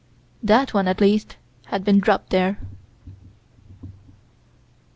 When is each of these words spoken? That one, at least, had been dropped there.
That 0.41 0.73
one, 0.73 0.87
at 0.87 0.99
least, 0.99 1.37
had 1.67 1.83
been 1.83 1.99
dropped 1.99 2.31
there. 2.31 2.57